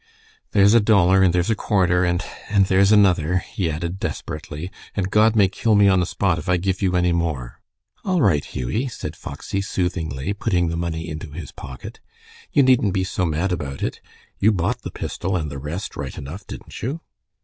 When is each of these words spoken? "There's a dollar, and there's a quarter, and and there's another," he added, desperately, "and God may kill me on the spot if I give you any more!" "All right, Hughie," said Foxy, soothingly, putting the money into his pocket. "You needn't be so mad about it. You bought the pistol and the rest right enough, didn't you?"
"There's 0.49 0.73
a 0.73 0.79
dollar, 0.79 1.21
and 1.21 1.31
there's 1.31 1.51
a 1.51 1.55
quarter, 1.55 2.03
and 2.05 2.23
and 2.49 2.65
there's 2.65 2.91
another," 2.91 3.37
he 3.37 3.69
added, 3.69 3.99
desperately, 3.99 4.71
"and 4.95 5.11
God 5.11 5.35
may 5.35 5.47
kill 5.47 5.75
me 5.75 5.87
on 5.87 5.99
the 5.99 6.07
spot 6.07 6.39
if 6.39 6.49
I 6.49 6.57
give 6.57 6.81
you 6.81 6.95
any 6.95 7.13
more!" 7.13 7.61
"All 8.03 8.19
right, 8.19 8.43
Hughie," 8.43 8.87
said 8.87 9.15
Foxy, 9.15 9.61
soothingly, 9.61 10.33
putting 10.33 10.69
the 10.69 10.75
money 10.75 11.07
into 11.07 11.29
his 11.33 11.51
pocket. 11.51 11.99
"You 12.51 12.63
needn't 12.63 12.95
be 12.95 13.03
so 13.03 13.27
mad 13.27 13.51
about 13.51 13.83
it. 13.83 14.01
You 14.39 14.51
bought 14.51 14.81
the 14.81 14.89
pistol 14.89 15.35
and 15.37 15.51
the 15.51 15.59
rest 15.59 15.95
right 15.95 16.17
enough, 16.17 16.47
didn't 16.47 16.81
you?" 16.81 17.01